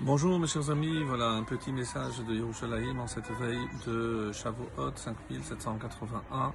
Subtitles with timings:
[0.00, 4.92] Bonjour mes chers amis, voilà un petit message de Yerushalayim en cette veille de Shavuot
[4.96, 6.52] 5781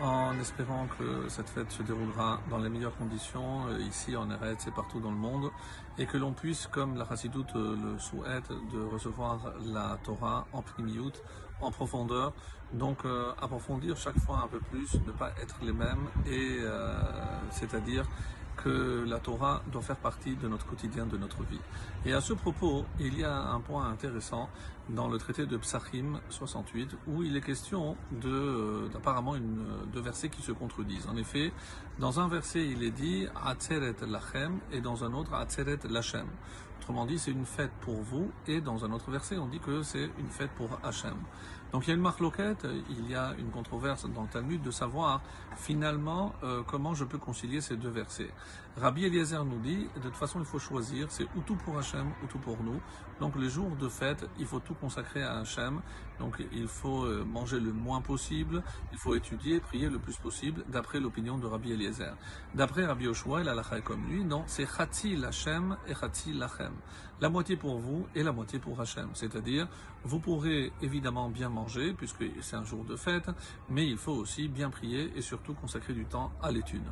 [0.00, 4.66] en espérant que cette fête se déroulera dans les meilleures conditions euh, ici en Eretz
[4.66, 5.50] et partout dans le monde
[5.96, 10.62] et que l'on puisse, comme la Chassidoute euh, le souhaite, de recevoir la Torah en
[10.62, 11.12] pnimiout,
[11.60, 12.32] en profondeur,
[12.72, 16.58] donc euh, approfondir chaque fois un peu plus, ne pas être les mêmes et
[17.50, 18.06] c'est-à-dire
[18.56, 21.60] que la Torah doit faire partie de notre quotidien, de notre vie.
[22.04, 24.48] Et à ce propos, il y a un point intéressant
[24.88, 30.28] dans le traité de Psachim 68 où il est question de d'apparemment une deux versets
[30.28, 31.06] qui se contredisent.
[31.08, 31.52] En effet,
[31.98, 36.26] dans un verset, il est dit Atzeret lachem et dans un autre Atzeret lachem.
[36.82, 39.84] Autrement dit, c'est une fête pour vous et dans un autre verset, on dit que
[39.84, 41.14] c'est une fête pour Hachem.
[41.70, 44.60] Donc il y a une marque loquette, il y a une controverse dans le Talmud
[44.60, 45.22] de savoir
[45.54, 48.30] finalement euh, comment je peux concilier ces deux versets.
[48.80, 52.10] Rabbi Eliezer nous dit, de toute façon il faut choisir, c'est ou tout pour Hachem
[52.22, 52.80] ou tout pour nous.
[53.20, 55.82] Donc les jours de fête, il faut tout consacrer à Hachem.
[56.18, 60.64] Donc il faut euh, manger le moins possible, il faut étudier, prier le plus possible,
[60.68, 62.16] d'après l'opinion de Rabbi Eliezer.
[62.54, 66.72] D'après Rabbi Yoshua, il a la comme lui, non, c'est Chati Lachem et Chati Lachem.
[67.20, 69.10] La moitié pour vous et la moitié pour Hachem.
[69.12, 69.68] C'est-à-dire,
[70.04, 73.30] vous pourrez évidemment bien manger, puisque c'est un jour de fête,
[73.68, 76.82] mais il faut aussi bien prier et surtout consacrer du temps à l'étude.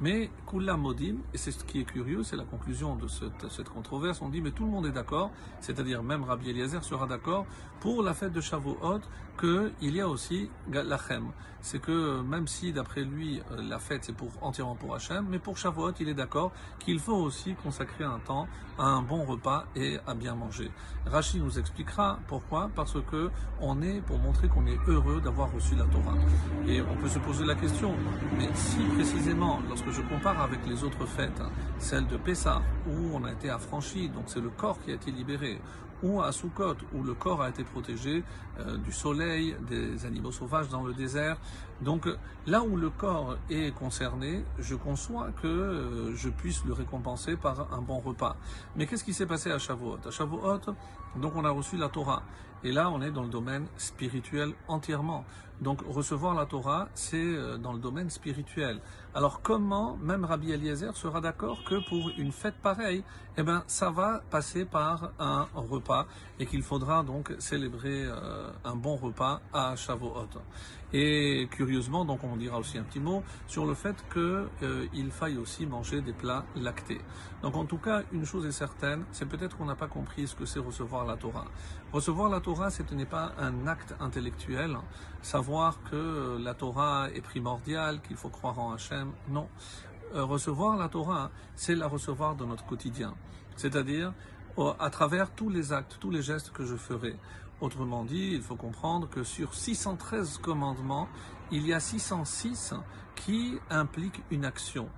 [0.00, 4.22] Mais Kula Modim, et c'est ce qui est curieux, c'est la conclusion de cette, controverse,
[4.22, 7.46] on dit mais tout le monde est d'accord, c'est-à-dire même Rabbi Eliezer sera d'accord
[7.80, 9.00] pour la fête de Shavuot
[9.38, 11.32] qu'il y a aussi Lachem.
[11.60, 15.40] C'est que même si d'après lui euh, la fête c'est pour entièrement pour Hachem, mais
[15.40, 18.46] pour Shavuot il est d'accord qu'il faut aussi consacrer un temps
[18.78, 20.70] à un bon repas et à bien manger.
[21.06, 25.74] Rachid nous expliquera pourquoi, parce que on est pour montrer qu'on est heureux d'avoir reçu
[25.74, 26.14] la Torah.
[26.66, 27.94] Et on peut se poser la question,
[28.36, 33.10] mais si précisément lorsque je compare avec les autres fêtes, hein, celle de Pessah, où
[33.14, 35.60] on a été affranchi, donc c'est le corps qui a été libéré,
[36.02, 38.24] ou à Sukkot, où le corps a été protégé
[38.58, 41.38] euh, du soleil, des animaux sauvages dans le désert.
[41.80, 42.08] Donc
[42.46, 47.72] là où le corps est concerné, je conçois que euh, je puisse le récompenser par
[47.72, 48.36] un bon repas.
[48.76, 49.98] Mais qu'est-ce qui s'est passé à Shavuot?
[50.06, 50.60] À Shavuot,
[51.16, 52.22] donc on a reçu la Torah.
[52.64, 55.24] Et là, on est dans le domaine spirituel entièrement.
[55.60, 58.80] Donc recevoir la Torah, c'est euh, dans le domaine spirituel.
[59.14, 63.02] Alors comment même Rabbi Eliezer sera d'accord que pour une fête pareille,
[63.36, 65.87] eh ben ça va passer par un repas?
[66.38, 70.28] Et qu'il faudra donc célébrer euh, un bon repas à Shavuot.
[70.92, 75.36] Et curieusement, donc on dira aussi un petit mot sur le fait qu'il euh, faille
[75.36, 77.00] aussi manger des plats lactés.
[77.42, 80.34] Donc en tout cas, une chose est certaine, c'est peut-être qu'on n'a pas compris ce
[80.34, 81.46] que c'est recevoir la Torah.
[81.92, 84.78] Recevoir la Torah, ce n'est pas un acte intellectuel,
[85.20, 89.48] savoir que la Torah est primordiale, qu'il faut croire en Hachem, non.
[90.14, 93.14] Euh, recevoir la Torah, c'est la recevoir dans notre quotidien.
[93.56, 94.14] C'est-à-dire,
[94.78, 97.14] à travers tous les actes, tous les gestes que je ferai.
[97.60, 101.08] Autrement dit, il faut comprendre que sur 613 commandements,
[101.50, 102.74] il y a 606
[103.16, 104.88] qui impliquent une action.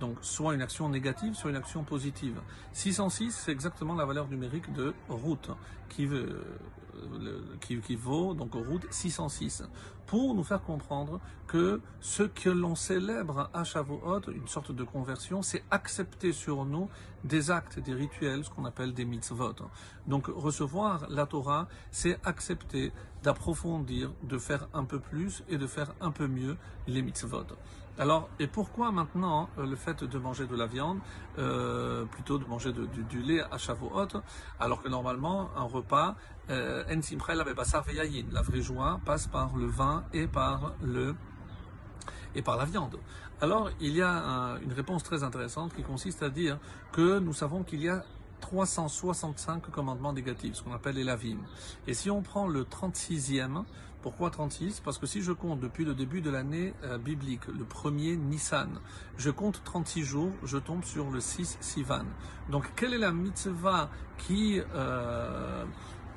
[0.00, 2.40] Donc, soit une action négative, soit une action positive.
[2.72, 5.50] 606, c'est exactement la valeur numérique de route,
[5.88, 6.44] qui, veut,
[7.60, 9.64] qui, vaut donc route 606,
[10.06, 15.42] pour nous faire comprendre que ce que l'on célèbre à Shavuot, une sorte de conversion,
[15.42, 16.88] c'est accepter sur nous
[17.24, 19.54] des actes, des rituels, ce qu'on appelle des mitzvot.
[20.06, 22.92] Donc, recevoir la Torah, c'est accepter
[23.22, 27.46] d'approfondir, de faire un peu plus et de faire un peu mieux les mitzvot.
[27.98, 31.00] Alors, et pourquoi maintenant euh, le fait de manger de la viande,
[31.38, 34.22] euh, plutôt de manger du, lait à Shavuot,
[34.60, 36.14] alors que normalement un repas,
[36.48, 41.14] la vraie joie passe par le vin et par le
[42.34, 42.98] et par la viande.
[43.40, 46.58] Alors, il y a une réponse très intéressante qui consiste à dire
[46.92, 48.04] que nous savons qu'il y a
[48.40, 51.38] 365 commandements négatifs, ce qu'on appelle les lavim.
[51.86, 53.64] Et si on prend le 36e,
[54.02, 57.64] pourquoi 36 Parce que si je compte depuis le début de l'année euh, biblique, le
[57.64, 58.80] premier Nissan,
[59.16, 62.04] je compte 36 jours, je tombe sur le 6 Sivan.
[62.48, 65.64] Donc quelle est la mitzvah qui, euh,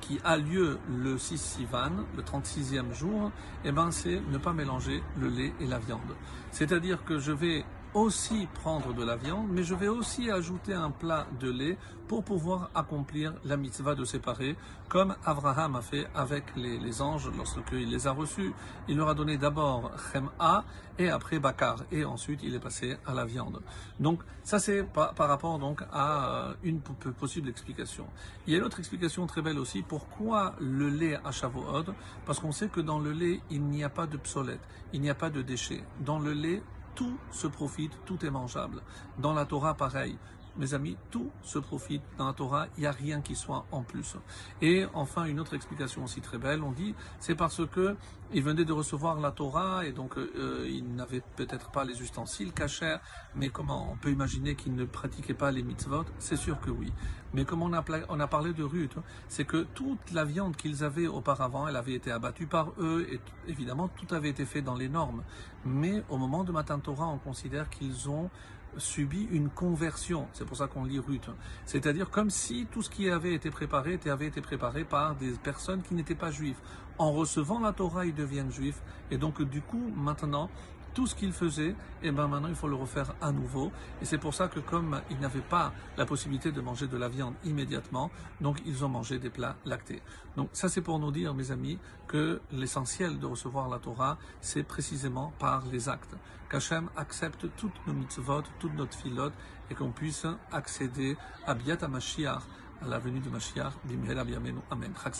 [0.00, 3.30] qui a lieu le 6 Sivan, le 36e jour
[3.64, 6.16] Eh bien c'est ne pas mélanger le lait et la viande.
[6.50, 7.64] C'est-à-dire que je vais
[7.98, 12.22] aussi prendre de la viande, mais je vais aussi ajouter un plat de lait pour
[12.22, 14.56] pouvoir accomplir la mitzvah de séparer,
[14.88, 18.52] comme Abraham a fait avec les, anges lorsqu'il les a reçus.
[18.88, 20.64] Il leur a donné d'abord Chem'a
[20.98, 23.60] et après Bakar, et ensuite il est passé à la viande.
[23.98, 28.06] Donc ça c'est par, rapport donc à euh, une possible explication.
[28.46, 31.92] Il y a une autre explication très belle aussi, pourquoi le lait à Shavuot
[32.24, 34.62] Parce qu'on sait que dans le lait, il n'y a pas de psolète,
[34.92, 35.82] il n'y a pas de déchets.
[36.00, 36.62] Dans le lait,
[36.98, 38.82] tout se profite, tout est mangeable.
[39.18, 40.18] Dans la Torah, pareil.
[40.58, 43.82] Mes amis, tout se profite dans la Torah, il n'y a rien qui soit en
[43.82, 44.16] plus.
[44.60, 47.96] Et enfin, une autre explication aussi très belle, on dit, c'est parce que
[48.32, 52.52] il venait de recevoir la Torah et donc euh, il n'avait peut-être pas les ustensiles
[52.52, 52.96] cachés,
[53.34, 56.04] mais comment on peut imaginer qu'il ne pratiquait pas les mitzvot?
[56.18, 56.92] C'est sûr que oui.
[57.32, 58.96] Mais comme on a, on a parlé de Ruth,
[59.28, 63.20] c'est que toute la viande qu'ils avaient auparavant, elle avait été abattue par eux et
[63.48, 65.22] évidemment tout avait été fait dans les normes.
[65.64, 68.30] Mais au moment de Matan Torah, on considère qu'ils ont
[68.78, 70.26] subi une conversion.
[70.32, 71.28] C'est pour ça qu'on lit Ruth.
[71.66, 75.82] C'est-à-dire comme si tout ce qui avait été préparé avait été préparé par des personnes
[75.82, 76.58] qui n'étaient pas juives.
[76.98, 78.82] En recevant la Torah, ils deviennent juifs.
[79.10, 80.50] Et donc, du coup, maintenant,
[80.94, 83.70] tout ce qu'ils faisaient, et ben maintenant il faut le refaire à nouveau.
[84.02, 87.08] Et c'est pour ça que comme ils n'avaient pas la possibilité de manger de la
[87.08, 90.02] viande immédiatement, donc ils ont mangé des plats lactés.
[90.36, 94.62] Donc ça c'est pour nous dire, mes amis, que l'essentiel de recevoir la Torah, c'est
[94.62, 96.16] précisément par les actes.
[96.50, 99.34] Qu'Hachem accepte toutes nos mitzvot, toutes notre filote,
[99.70, 102.42] et qu'on puisse accéder à Biat Mashiach,
[102.82, 104.92] à la venue de Mashiach, Bimhel Amen.
[105.02, 105.14] Chag